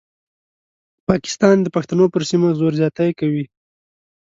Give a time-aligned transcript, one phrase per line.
[1.09, 3.45] پاکستان د پښتنو پر سیمه زور زیاتی کوي.